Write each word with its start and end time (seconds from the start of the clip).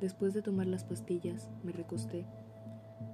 Después 0.00 0.32
de 0.32 0.40
tomar 0.40 0.66
las 0.66 0.84
pastillas, 0.84 1.50
me 1.62 1.72
recosté, 1.72 2.26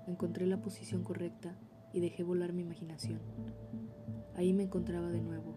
encontré 0.06 0.46
la 0.46 0.61
posición 0.61 1.03
correcta 1.03 1.59
y 1.93 1.99
dejé 1.99 2.22
volar 2.22 2.53
mi 2.53 2.62
imaginación. 2.62 3.19
Ahí 4.37 4.53
me 4.53 4.62
encontraba 4.62 5.11
de 5.11 5.21
nuevo, 5.21 5.57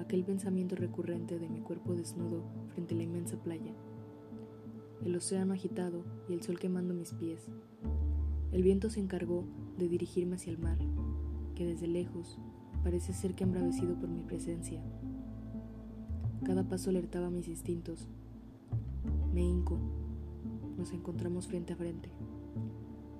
aquel 0.00 0.24
pensamiento 0.24 0.74
recurrente 0.74 1.38
de 1.38 1.48
mi 1.48 1.60
cuerpo 1.60 1.94
desnudo 1.94 2.42
frente 2.70 2.94
a 2.94 2.96
la 2.96 3.04
inmensa 3.04 3.36
playa, 3.36 3.72
el 5.04 5.14
océano 5.14 5.54
agitado 5.54 6.04
y 6.28 6.32
el 6.32 6.42
sol 6.42 6.58
quemando 6.58 6.92
mis 6.92 7.12
pies. 7.12 7.46
El 8.50 8.64
viento 8.64 8.90
se 8.90 8.98
encargó 8.98 9.44
de 9.78 9.88
dirigirme 9.88 10.36
hacia 10.36 10.50
el 10.50 10.58
mar, 10.58 10.78
que 11.54 11.66
desde 11.66 11.86
lejos 11.86 12.38
parece 12.82 13.12
ser 13.12 13.34
que 13.36 13.44
embravecido 13.44 13.94
por 13.94 14.08
mi 14.08 14.24
presencia. 14.24 14.82
Cada 16.44 16.68
paso 16.68 16.90
alertaba 16.90 17.30
mis 17.30 17.46
instintos. 17.46 18.08
Me 19.32 19.42
hinco. 19.42 20.01
Nos 20.82 20.92
encontramos 20.92 21.46
frente 21.46 21.74
a 21.74 21.76
frente. 21.76 22.08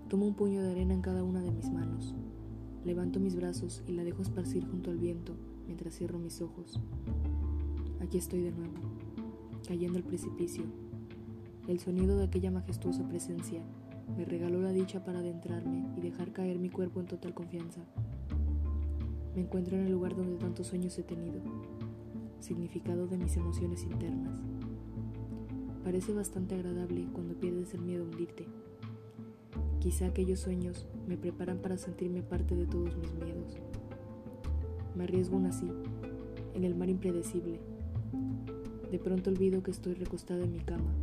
Tomo 0.08 0.26
un 0.26 0.34
puño 0.34 0.64
de 0.64 0.72
arena 0.72 0.94
en 0.94 1.00
cada 1.00 1.22
una 1.22 1.40
de 1.40 1.52
mis 1.52 1.70
manos. 1.70 2.12
Levanto 2.84 3.20
mis 3.20 3.36
brazos 3.36 3.84
y 3.86 3.92
la 3.92 4.02
dejo 4.02 4.20
esparcir 4.20 4.66
junto 4.66 4.90
al 4.90 4.98
viento 4.98 5.36
mientras 5.68 5.94
cierro 5.94 6.18
mis 6.18 6.40
ojos. 6.40 6.80
Aquí 8.00 8.18
estoy 8.18 8.40
de 8.40 8.50
nuevo, 8.50 8.74
cayendo 9.68 9.98
al 9.98 10.02
precipicio. 10.02 10.64
El 11.68 11.78
sonido 11.78 12.16
de 12.16 12.24
aquella 12.24 12.50
majestuosa 12.50 13.08
presencia 13.08 13.62
me 14.16 14.24
regaló 14.24 14.60
la 14.60 14.72
dicha 14.72 15.04
para 15.04 15.20
adentrarme 15.20 15.86
y 15.96 16.00
dejar 16.00 16.32
caer 16.32 16.58
mi 16.58 16.68
cuerpo 16.68 16.98
en 16.98 17.06
total 17.06 17.32
confianza. 17.32 17.82
Me 19.36 19.42
encuentro 19.42 19.76
en 19.76 19.86
el 19.86 19.92
lugar 19.92 20.16
donde 20.16 20.34
tantos 20.34 20.66
sueños 20.66 20.98
he 20.98 21.04
tenido, 21.04 21.40
significado 22.40 23.06
de 23.06 23.18
mis 23.18 23.36
emociones 23.36 23.84
internas. 23.84 24.61
Parece 25.84 26.12
bastante 26.12 26.54
agradable 26.54 27.08
cuando 27.12 27.34
pierdes 27.34 27.74
el 27.74 27.82
miedo 27.82 28.04
a 28.04 28.06
hundirte. 28.06 28.46
Quizá 29.80 30.06
aquellos 30.06 30.38
sueños 30.38 30.86
me 31.08 31.16
preparan 31.16 31.58
para 31.58 31.76
sentirme 31.76 32.22
parte 32.22 32.54
de 32.54 32.66
todos 32.66 32.96
mis 32.96 33.12
miedos. 33.14 33.56
Me 34.94 35.04
arriesgo 35.04 35.36
aún 35.36 35.46
así, 35.46 35.68
en 36.54 36.64
el 36.64 36.76
mar 36.76 36.88
impredecible. 36.88 37.58
De 38.92 38.98
pronto 39.00 39.30
olvido 39.30 39.62
que 39.62 39.72
estoy 39.72 39.94
recostada 39.94 40.44
en 40.44 40.52
mi 40.52 40.60
cama, 40.60 40.94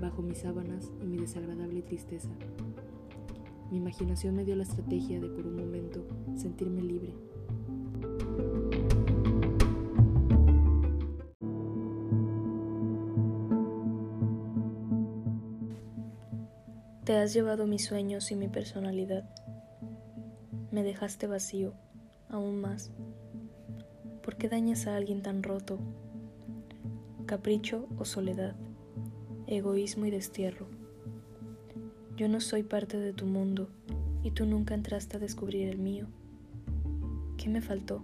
bajo 0.00 0.22
mis 0.22 0.38
sábanas 0.38 0.92
y 1.02 1.06
mi 1.06 1.16
desagradable 1.16 1.82
tristeza. 1.82 2.30
Mi 3.72 3.78
imaginación 3.78 4.36
me 4.36 4.44
dio 4.44 4.54
la 4.54 4.62
estrategia 4.62 5.20
de 5.20 5.28
por 5.28 5.46
un 5.46 5.56
momento 5.56 6.06
sentirme 6.36 6.82
libre 6.82 7.14
Te 17.04 17.18
has 17.18 17.34
llevado 17.34 17.66
mis 17.66 17.84
sueños 17.84 18.30
y 18.30 18.34
mi 18.34 18.48
personalidad. 18.48 19.28
Me 20.70 20.82
dejaste 20.82 21.26
vacío, 21.26 21.74
aún 22.30 22.62
más. 22.62 22.92
¿Por 24.22 24.36
qué 24.36 24.48
dañas 24.48 24.86
a 24.86 24.96
alguien 24.96 25.20
tan 25.20 25.42
roto? 25.42 25.78
Capricho 27.26 27.86
o 27.98 28.06
soledad, 28.06 28.56
egoísmo 29.46 30.06
y 30.06 30.10
destierro. 30.10 30.66
Yo 32.16 32.26
no 32.26 32.40
soy 32.40 32.62
parte 32.62 32.96
de 32.96 33.12
tu 33.12 33.26
mundo 33.26 33.68
y 34.22 34.30
tú 34.30 34.46
nunca 34.46 34.72
entraste 34.72 35.18
a 35.18 35.20
descubrir 35.20 35.68
el 35.68 35.76
mío. 35.76 36.06
¿Qué 37.36 37.50
me 37.50 37.60
faltó? 37.60 38.02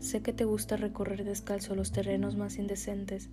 Sé 0.00 0.20
que 0.20 0.34
te 0.34 0.44
gusta 0.44 0.76
recorrer 0.76 1.24
descalzo 1.24 1.74
los 1.74 1.92
terrenos 1.92 2.36
más 2.36 2.58
indecentes 2.58 3.30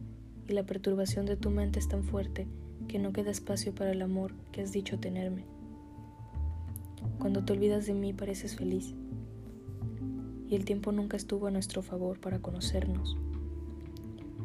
y 0.47 0.53
la 0.53 0.65
perturbación 0.65 1.25
de 1.25 1.35
tu 1.35 1.49
mente 1.49 1.79
es 1.79 1.89
tan 1.89 2.05
fuerte 2.05 2.47
que 2.87 2.99
no 2.99 3.13
queda 3.13 3.31
espacio 3.31 3.73
para 3.73 3.91
el 3.91 4.01
amor 4.01 4.33
que 4.51 4.61
has 4.61 4.71
dicho 4.71 4.99
tenerme. 4.99 5.45
Cuando 7.19 7.43
te 7.43 7.53
olvidas 7.53 7.85
de 7.85 7.93
mí 7.93 8.13
pareces 8.13 8.55
feliz 8.55 8.93
y 10.49 10.55
el 10.55 10.65
tiempo 10.65 10.91
nunca 10.91 11.17
estuvo 11.17 11.47
a 11.47 11.51
nuestro 11.51 11.81
favor 11.81 12.19
para 12.19 12.39
conocernos. 12.39 13.17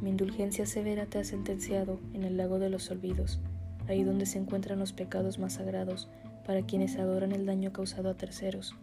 Mi 0.00 0.10
indulgencia 0.10 0.64
severa 0.64 1.06
te 1.06 1.18
ha 1.18 1.24
sentenciado 1.24 2.00
en 2.14 2.24
el 2.24 2.36
lago 2.36 2.58
de 2.58 2.70
los 2.70 2.90
olvidos, 2.90 3.38
ahí 3.86 4.02
donde 4.02 4.24
se 4.24 4.38
encuentran 4.38 4.78
los 4.78 4.92
pecados 4.92 5.38
más 5.38 5.54
sagrados 5.54 6.08
para 6.46 6.62
quienes 6.62 6.96
adoran 6.96 7.32
el 7.32 7.44
daño 7.44 7.72
causado 7.72 8.08
a 8.08 8.16
terceros, 8.16 8.74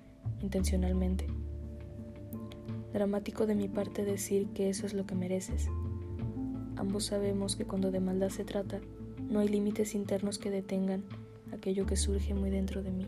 intencionalmente. 0.41 1.25
Dramático 2.93 3.47
de 3.47 3.55
mi 3.55 3.67
parte 3.67 4.05
decir 4.05 4.47
que 4.53 4.69
eso 4.69 4.85
es 4.85 4.93
lo 4.93 5.05
que 5.05 5.15
mereces. 5.15 5.67
Ambos 6.77 7.05
sabemos 7.05 7.55
que 7.55 7.65
cuando 7.65 7.91
de 7.91 7.99
maldad 7.99 8.29
se 8.29 8.45
trata, 8.45 8.79
no 9.29 9.39
hay 9.39 9.47
límites 9.47 9.95
internos 9.95 10.37
que 10.37 10.51
detengan 10.51 11.03
aquello 11.51 11.85
que 11.85 11.95
surge 11.95 12.33
muy 12.33 12.49
dentro 12.49 12.83
de 12.83 12.91
mí. 12.91 13.07